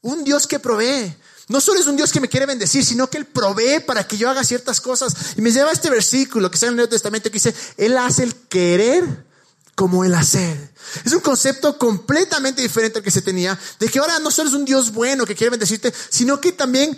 [0.00, 1.14] Un Dios que provee.
[1.48, 4.16] No solo es un Dios que me quiere bendecir, sino que Él provee para que
[4.16, 5.14] yo haga ciertas cosas.
[5.36, 7.98] Y me lleva a este versículo que está en el Nuevo Testamento que dice, Él
[7.98, 9.26] hace el querer
[9.74, 10.72] como el hacer.
[11.04, 14.54] Es un concepto completamente diferente al que se tenía, de que ahora no solo es
[14.54, 16.96] un Dios bueno que quiere bendecirte, sino que también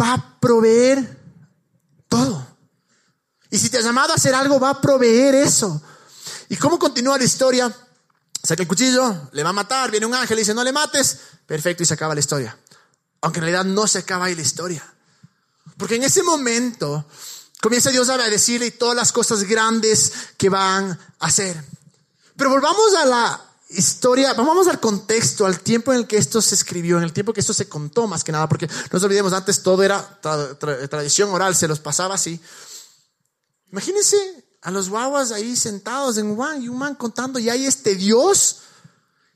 [0.00, 1.16] va a proveer
[2.08, 2.44] todo.
[3.50, 5.80] Y si te has llamado a hacer algo, va a proveer eso.
[6.48, 7.74] ¿Y cómo continúa la historia?
[8.42, 11.18] Saca el cuchillo, le va a matar, viene un ángel y dice, no le mates.
[11.46, 12.56] Perfecto, y se acaba la historia.
[13.20, 14.82] Aunque en realidad no se acaba ahí la historia.
[15.76, 17.04] Porque en ese momento
[17.60, 21.62] comienza Dios a decirle todas las cosas grandes que van a hacer.
[22.36, 26.54] Pero volvamos a la historia, vamos al contexto, al tiempo en el que esto se
[26.54, 29.32] escribió, en el tiempo que esto se contó más que nada, porque no nos olvidemos,
[29.32, 32.40] antes todo era tradición oral, se los pasaba así.
[33.70, 37.94] Imagínense a los guaguas ahí sentados en Juan y un man contando, y hay este
[37.94, 38.58] Dios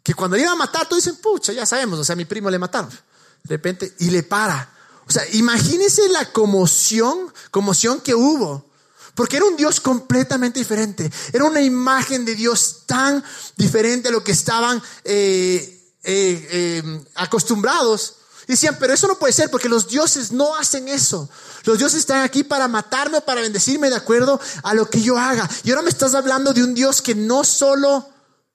[0.02, 2.50] que cuando iba a matar, todos dicen, pucha, ya sabemos, o sea, a mi primo
[2.50, 2.90] le mataron.
[2.90, 4.70] De repente, y le para.
[5.08, 8.70] O sea, imagínense la conmoción, conmoción que hubo.
[9.14, 11.10] Porque era un Dios completamente diferente.
[11.32, 13.24] Era una imagen de Dios tan
[13.56, 18.16] diferente a lo que estaban eh, eh, eh, acostumbrados.
[18.52, 21.28] Decían, pero eso no puede ser porque los dioses no hacen eso.
[21.64, 25.18] Los dioses están aquí para matarme o para bendecirme de acuerdo a lo que yo
[25.18, 25.48] haga.
[25.64, 28.08] Y ahora me estás hablando de un Dios que no solo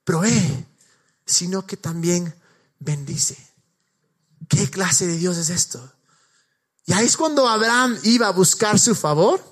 [0.04, 0.66] provee,
[1.26, 2.34] sino que también
[2.78, 3.48] bendice.
[4.48, 5.92] ¿qué clase de Dios es esto?
[6.86, 9.42] Y ahí es cuando Abraham iba a buscar su favor,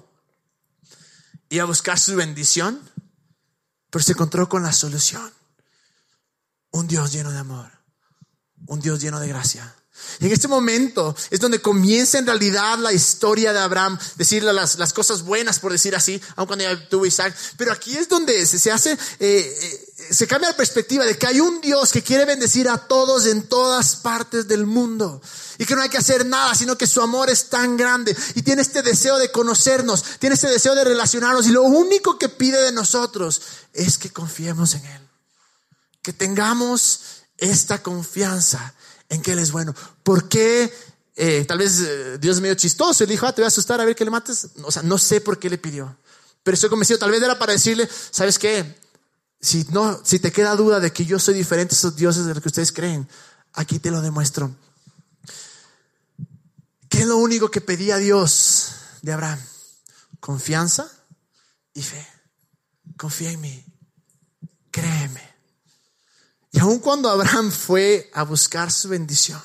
[1.51, 2.81] iba a buscar su bendición,
[3.91, 5.31] pero se encontró con la solución.
[6.71, 7.71] Un Dios lleno de amor,
[8.67, 9.75] un Dios lleno de gracia.
[10.21, 14.93] En este momento es donde comienza en realidad la historia de Abraham, decirle las, las
[14.93, 17.35] cosas buenas, por decir así, aun cuando ya tuvo Isaac.
[17.57, 21.41] Pero aquí es donde se, hace, eh, eh, se cambia la perspectiva de que hay
[21.41, 25.21] un Dios que quiere bendecir a todos en todas partes del mundo.
[25.59, 28.17] Y que no hay que hacer nada, sino que su amor es tan grande.
[28.35, 31.47] Y tiene este deseo de conocernos, tiene este deseo de relacionarnos.
[31.47, 33.41] Y lo único que pide de nosotros
[33.73, 35.09] es que confiemos en Él.
[36.03, 37.01] Que tengamos
[37.39, 38.75] esta confianza
[39.09, 39.75] en que Él es bueno.
[40.03, 40.73] ¿Por qué?
[41.15, 43.81] Eh, tal vez eh, Dios es medio chistoso y dijo, ah, te voy a asustar
[43.81, 44.49] a ver que le mates.
[44.63, 45.97] O sea, no sé por qué le pidió.
[46.43, 48.79] Pero estoy convencido, tal vez era para decirle, ¿sabes qué?
[49.41, 52.35] Si, no, si te queda duda de que yo soy diferente a esos dioses de
[52.35, 53.09] los que ustedes creen,
[53.53, 54.55] aquí te lo demuestro.
[56.89, 59.41] ¿Qué es lo único que pedía Dios de Abraham?
[60.21, 60.89] Confianza
[61.75, 62.07] y fe.
[62.97, 63.65] Confía en mí.
[64.71, 65.26] Créeme.
[66.57, 69.43] Y aun cuando Abraham fue a buscar su bendición,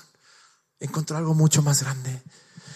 [0.79, 2.23] encontró algo mucho más grande.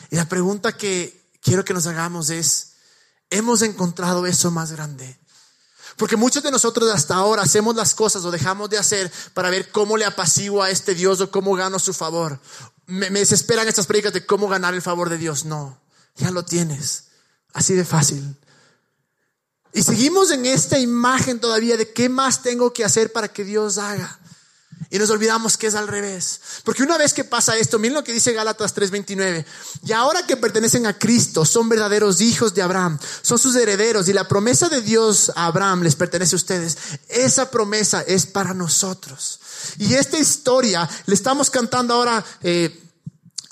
[0.09, 2.73] Y la pregunta que quiero que nos hagamos es,
[3.29, 5.17] ¿hemos encontrado eso más grande?
[5.95, 9.71] Porque muchos de nosotros hasta ahora hacemos las cosas o dejamos de hacer para ver
[9.71, 12.41] cómo le apaciguo a este Dios o cómo gano su favor.
[12.87, 15.45] Me, me desesperan estas predicas de cómo ganar el favor de Dios.
[15.45, 15.79] No,
[16.17, 17.05] ya lo tienes.
[17.53, 18.35] Así de fácil.
[19.75, 23.77] Y seguimos en esta imagen todavía de qué más tengo que hacer para que Dios
[23.77, 24.17] haga.
[24.89, 26.39] Y nos olvidamos que es al revés.
[26.63, 29.45] Porque una vez que pasa esto, miren lo que dice Gálatas 3:29.
[29.83, 34.13] Y ahora que pertenecen a Cristo, son verdaderos hijos de Abraham, son sus herederos y
[34.13, 36.77] la promesa de Dios a Abraham les pertenece a ustedes.
[37.09, 39.41] Esa promesa es para nosotros.
[39.77, 42.81] Y esta historia le estamos cantando ahora eh,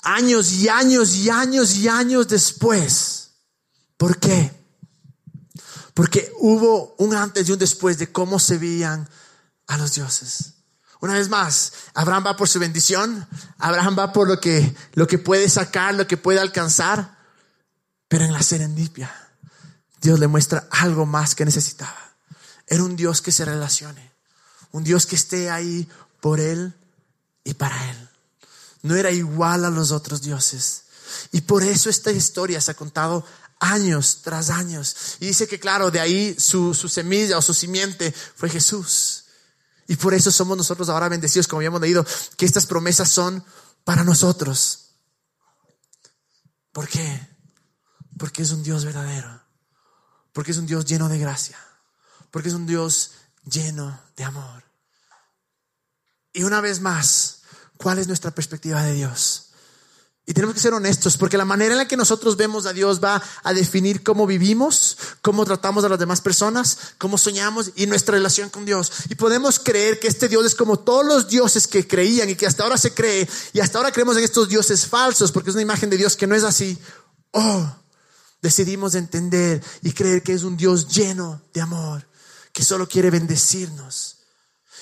[0.00, 3.28] años y años y años y años después.
[3.98, 4.63] ¿Por qué?
[5.94, 9.08] Porque hubo un antes y un después de cómo se veían
[9.68, 10.54] a los dioses.
[11.00, 13.26] Una vez más, Abraham va por su bendición,
[13.58, 17.18] Abraham va por lo que, lo que puede sacar, lo que puede alcanzar,
[18.08, 19.12] pero en la serendipia,
[20.00, 22.16] Dios le muestra algo más que necesitaba.
[22.66, 24.12] Era un Dios que se relacione,
[24.72, 25.88] un Dios que esté ahí
[26.20, 26.74] por él
[27.44, 28.08] y para él.
[28.82, 30.84] No era igual a los otros dioses.
[31.32, 33.26] Y por eso esta historia se ha contado
[33.64, 35.16] años tras años.
[35.20, 39.24] Y dice que, claro, de ahí su, su semilla o su simiente fue Jesús.
[39.86, 43.44] Y por eso somos nosotros ahora bendecidos, como habíamos leído, que estas promesas son
[43.84, 44.90] para nosotros.
[46.72, 47.28] ¿Por qué?
[48.18, 49.42] Porque es un Dios verdadero.
[50.32, 51.58] Porque es un Dios lleno de gracia.
[52.30, 53.12] Porque es un Dios
[53.44, 54.64] lleno de amor.
[56.32, 57.42] Y una vez más,
[57.76, 59.43] ¿cuál es nuestra perspectiva de Dios?
[60.26, 63.02] Y tenemos que ser honestos, porque la manera en la que nosotros vemos a Dios
[63.02, 68.14] va a definir cómo vivimos, cómo tratamos a las demás personas, cómo soñamos y nuestra
[68.14, 68.90] relación con Dios.
[69.10, 72.46] Y podemos creer que este Dios es como todos los dioses que creían y que
[72.46, 75.62] hasta ahora se cree, y hasta ahora creemos en estos dioses falsos, porque es una
[75.62, 76.78] imagen de Dios que no es así.
[77.32, 77.76] Oh,
[78.40, 82.08] decidimos entender y creer que es un Dios lleno de amor,
[82.50, 84.13] que solo quiere bendecirnos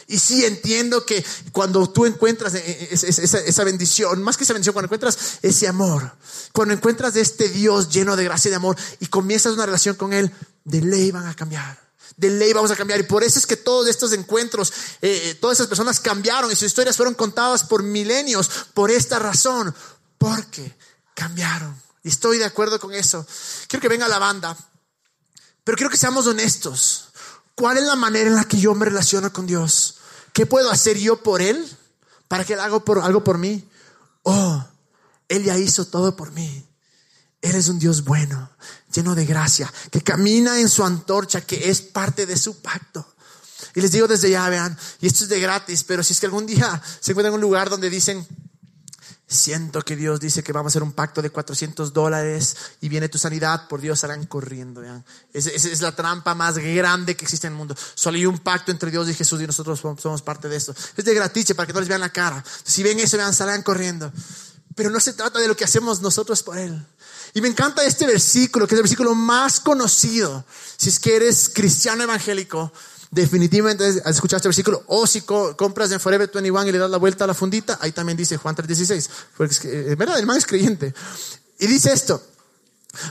[0.06, 5.38] y sí entiendo que cuando tú encuentras esa, bendición, más que esa bendición, cuando encuentras
[5.42, 6.12] ese amor,
[6.52, 10.12] cuando encuentras este Dios lleno de gracia y de amor y comienzas una relación con
[10.12, 10.30] Él,
[10.64, 11.80] de ley van a cambiar.
[12.16, 13.00] De ley vamos a cambiar.
[13.00, 16.54] Y por eso es que todos estos encuentros, eh, eh, todas esas personas cambiaron y
[16.54, 19.74] sus historias fueron contadas por milenios por esta razón.
[20.18, 20.76] Porque
[21.14, 21.74] cambiaron.
[22.04, 23.26] Y estoy de acuerdo con eso.
[23.68, 24.56] Quiero que venga la banda.
[25.64, 27.11] Pero quiero que seamos honestos.
[27.54, 29.98] ¿Cuál es la manera en la que yo me relaciono con Dios?
[30.32, 31.64] ¿Qué puedo hacer yo por Él?
[32.28, 33.68] ¿Para que Él haga algo por mí?
[34.22, 34.64] Oh,
[35.28, 36.66] Él ya hizo todo por mí.
[37.42, 38.50] Él es un Dios bueno,
[38.94, 43.14] lleno de gracia, que camina en su antorcha, que es parte de su pacto.
[43.74, 46.26] Y les digo desde ya, vean, y esto es de gratis, pero si es que
[46.26, 48.26] algún día se encuentran en un lugar donde dicen,
[49.32, 53.08] Siento que Dios dice que vamos a hacer un pacto de 400 dólares y viene
[53.08, 54.82] tu sanidad, por Dios salgan corriendo.
[55.32, 57.74] Esa es, la trampa más grande que existe en el mundo.
[57.94, 60.74] Solo hay un pacto entre Dios y Jesús y nosotros somos parte de esto.
[60.96, 62.44] Es de gratiche para que no les vean la cara.
[62.62, 64.12] Si ven eso, vean, salgan corriendo.
[64.74, 66.86] Pero no se trata de lo que hacemos nosotros por Él.
[67.34, 70.44] Y me encanta este versículo, que es el versículo más conocido.
[70.76, 72.70] Si es que eres cristiano evangélico,
[73.12, 74.82] definitivamente has escuchado este versículo.
[74.88, 77.92] O si compras en Forever 21 y le das la vuelta a la fundita, ahí
[77.92, 79.08] también dice Juan 3:16.
[79.36, 80.92] Porque es verdad, el man es creyente.
[81.60, 82.20] Y dice esto.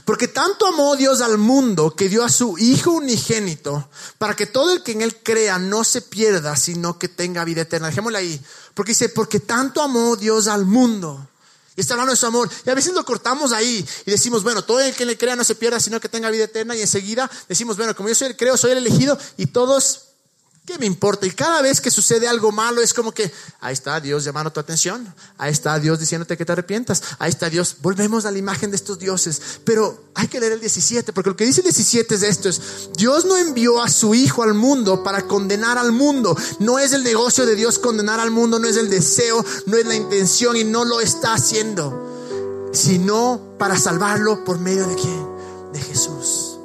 [0.06, 4.74] Porque tanto amó Dios al mundo que dio a su Hijo unigénito para que todo
[4.74, 7.88] el que en Él crea no se pierda, sino que tenga vida eterna.
[7.88, 8.42] Dejémosle ahí.
[8.74, 11.28] Porque dice, porque tanto amó Dios al mundo.
[11.76, 12.50] Y está hablando de su amor.
[12.66, 15.44] Y a veces lo cortamos ahí y decimos, bueno, todo el que le crea no
[15.44, 16.76] se pierda, sino que tenga vida eterna.
[16.76, 20.11] Y enseguida decimos, bueno, como yo soy el creo, soy el elegido y todos
[20.72, 21.28] ¿Qué me importa?
[21.28, 23.30] Y cada vez que sucede algo malo es como que
[23.60, 27.50] ahí está Dios llamando tu atención, ahí está Dios diciéndote que te arrepientas, ahí está
[27.50, 29.42] Dios, volvemos a la imagen de estos dioses.
[29.66, 32.62] Pero hay que leer el 17, porque lo que dice el 17 es esto, es
[32.96, 36.38] Dios no envió a su Hijo al mundo para condenar al mundo.
[36.60, 39.86] No es el negocio de Dios condenar al mundo, no es el deseo, no es
[39.86, 45.28] la intención y no lo está haciendo, sino para salvarlo por medio de quién?
[45.74, 46.58] De Jesús.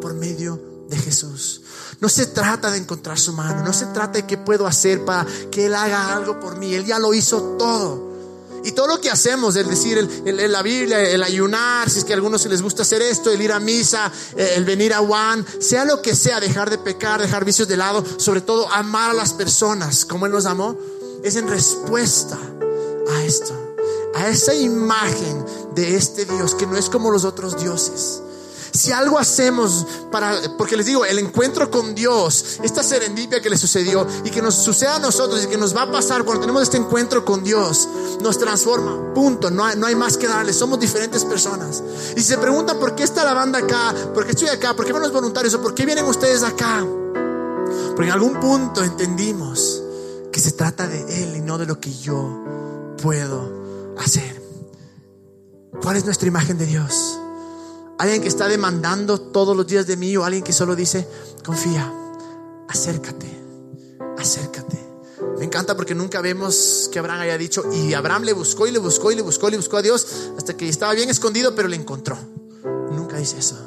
[0.00, 1.59] Por medio de Jesús.
[2.00, 5.26] No se trata de encontrar su mano, no se trata de qué puedo hacer para
[5.50, 6.74] que Él haga algo por mí.
[6.74, 8.08] Él ya lo hizo todo.
[8.64, 12.12] Y todo lo que hacemos, el decir el, la Biblia, el ayunar, si es que
[12.12, 14.98] a algunos se les gusta hacer esto, el ir a misa, eh, el venir a
[14.98, 19.10] Juan, sea lo que sea, dejar de pecar, dejar vicios de lado, sobre todo amar
[19.10, 20.76] a las personas como Él nos amó,
[21.22, 22.38] es en respuesta
[23.10, 23.74] a esto,
[24.14, 28.22] a esa imagen de este Dios que no es como los otros dioses
[28.72, 33.56] si algo hacemos para, porque les digo, el encuentro con Dios, esta serendipia que le
[33.56, 36.62] sucedió y que nos suceda a nosotros y que nos va a pasar cuando tenemos
[36.62, 37.88] este encuentro con Dios,
[38.20, 39.12] nos transforma.
[39.14, 39.50] Punto.
[39.50, 40.52] No hay, no hay más que darle.
[40.52, 41.82] Somos diferentes personas.
[42.16, 44.92] Y se preguntan por qué está la banda acá, por qué estoy acá, por qué
[44.92, 46.84] van los voluntarios o por qué vienen ustedes acá,
[47.94, 49.82] porque en algún punto entendimos
[50.32, 52.44] que se trata de Él y no de lo que yo
[53.02, 54.40] puedo hacer.
[55.82, 57.18] ¿Cuál es nuestra imagen de Dios?
[58.00, 61.06] Alguien que está demandando todos los días de mí o alguien que solo dice,
[61.44, 61.92] confía,
[62.66, 63.26] acércate,
[64.16, 64.78] acércate.
[65.38, 68.78] Me encanta porque nunca vemos que Abraham haya dicho, y Abraham le buscó y le
[68.78, 70.06] buscó y le buscó y le buscó a Dios
[70.38, 72.16] hasta que estaba bien escondido, pero le encontró.
[72.90, 73.58] Nunca dice eso.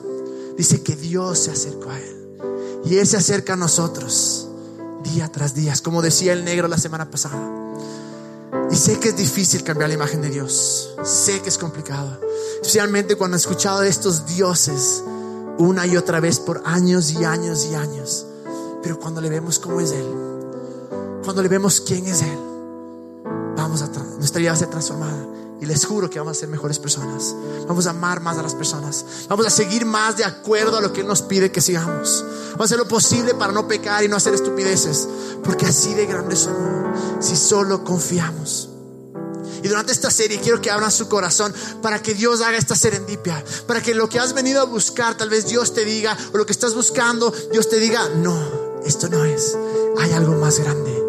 [0.58, 2.40] Dice que Dios se acercó a él.
[2.86, 4.48] Y Él se acerca a nosotros
[5.04, 7.38] día tras día, como decía el negro la semana pasada.
[8.72, 10.96] Y sé que es difícil cambiar la imagen de Dios.
[11.04, 12.20] Sé que es complicado.
[12.56, 15.04] Especialmente cuando he escuchado de estos dioses
[15.58, 18.26] una y otra vez por años y años y años.
[18.82, 20.08] Pero cuando le vemos cómo es Él,
[21.24, 22.38] cuando le vemos quién es Él,
[23.56, 23.88] vamos a
[24.18, 25.28] nuestra vida va a ser transformada.
[25.64, 27.34] Y les juro que vamos a ser mejores personas.
[27.70, 29.06] Vamos a amar más a las personas.
[29.30, 32.26] Vamos a seguir más de acuerdo a lo que Él nos pide que sigamos.
[32.52, 35.08] Vamos a hacer lo posible para no pecar y no hacer estupideces.
[35.42, 38.72] Porque así de grande somos si solo confiamos.
[39.64, 43.42] Y durante esta serie quiero que abran su corazón para que Dios haga esta serendipia,
[43.66, 46.46] para que lo que has venido a buscar, tal vez Dios te diga, o lo
[46.46, 49.58] que estás buscando, Dios te diga, no, esto no es,
[49.98, 51.03] hay algo más grande.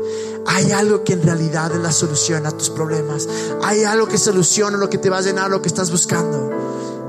[0.47, 3.29] Hay algo que en realidad es la solución a tus problemas.
[3.63, 6.51] Hay algo que soluciona lo que te va a llenar, lo que estás buscando.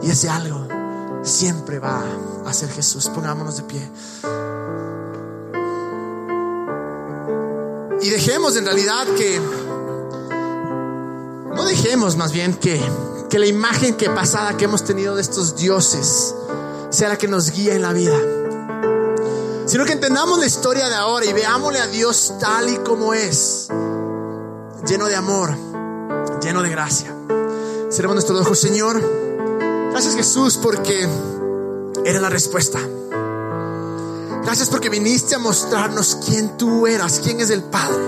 [0.01, 0.67] Y ese algo
[1.23, 2.03] siempre va
[2.45, 3.09] a ser Jesús.
[3.09, 3.91] Pongámonos de pie.
[8.01, 9.41] Y dejemos en realidad que
[11.55, 12.79] no dejemos más bien que,
[13.29, 16.35] que la imagen que pasada que hemos tenido de estos dioses
[16.91, 18.17] sea la que nos guíe en la vida.
[19.75, 23.67] Sino que entendamos la historia de ahora y veámosle a Dios tal y como es.
[24.87, 25.53] Lleno de amor,
[26.41, 27.13] lleno de gracia.
[27.89, 29.01] Seremos nuestro ojo, Señor.
[29.91, 31.09] Gracias Jesús porque
[32.05, 32.79] era la respuesta.
[34.43, 38.01] Gracias porque viniste a mostrarnos quién tú eras, quién es el Padre.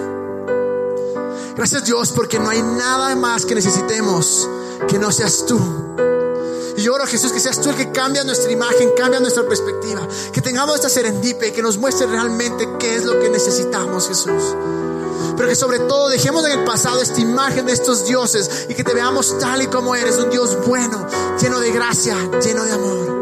[1.58, 4.50] Gracias Dios porque no hay nada más que necesitemos
[4.88, 5.60] que no seas tú.
[6.78, 10.08] Y yo oro Jesús que seas tú el que cambia nuestra imagen, cambia nuestra perspectiva.
[10.32, 14.56] Que tengamos esta serendipe, que nos muestre realmente qué es lo que necesitamos Jesús.
[15.36, 18.84] Pero que sobre todo dejemos en el pasado esta imagen de estos dioses y que
[18.84, 21.04] te veamos tal y como eres, un Dios bueno,
[21.42, 23.18] lleno de gracia, lleno de amor.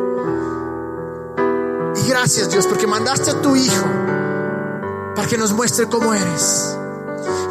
[1.96, 3.86] Y gracias Dios porque mandaste a tu Hijo
[5.16, 6.76] para que nos muestre cómo eres.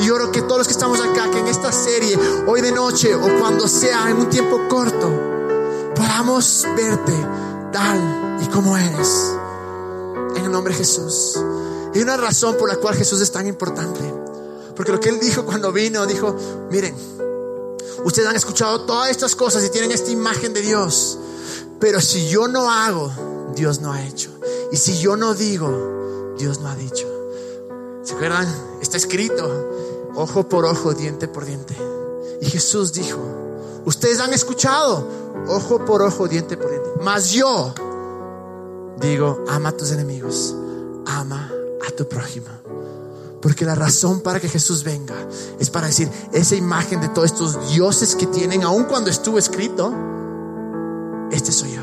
[0.00, 3.14] Y oro que todos los que estamos acá, que en esta serie, hoy de noche
[3.14, 5.33] o cuando sea, en un tiempo corto,
[5.94, 7.12] podamos verte
[7.72, 9.34] tal y como eres.
[10.36, 11.38] En el nombre de Jesús.
[11.94, 14.00] Y una razón por la cual Jesús es tan importante.
[14.74, 16.34] Porque lo que Él dijo cuando vino, dijo,
[16.70, 16.94] miren,
[18.04, 21.18] ustedes han escuchado todas estas cosas y tienen esta imagen de Dios.
[21.78, 23.12] Pero si yo no hago,
[23.54, 24.30] Dios no ha hecho.
[24.72, 27.06] Y si yo no digo, Dios no ha dicho.
[28.02, 28.48] ¿Se acuerdan?
[28.80, 29.70] Está escrito,
[30.14, 31.76] ojo por ojo, diente por diente.
[32.40, 33.43] Y Jesús dijo,
[33.84, 35.06] ustedes han escuchado,
[35.48, 36.90] ojo por ojo, diente por diente.
[37.00, 37.74] Mas yo
[39.00, 40.54] digo, ama a tus enemigos,
[41.06, 41.50] ama
[41.86, 42.46] a tu prójimo.
[43.40, 45.14] Porque la razón para que Jesús venga
[45.58, 49.92] es para decir, esa imagen de todos estos dioses que tienen, aun cuando estuvo escrito,
[51.30, 51.82] este soy yo.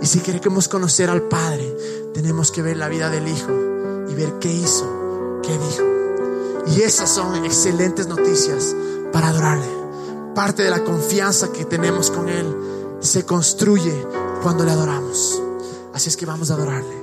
[0.00, 1.76] Y si queremos conocer al Padre,
[2.14, 3.52] tenemos que ver la vida del Hijo
[4.08, 5.84] y ver qué hizo, qué dijo.
[6.74, 8.74] Y esas son excelentes noticias
[9.12, 9.85] para adorarle.
[10.36, 12.54] Parte de la confianza que tenemos con Él
[13.00, 14.06] se construye
[14.42, 15.42] cuando le adoramos.
[15.94, 16.95] Así es que vamos a adorarle.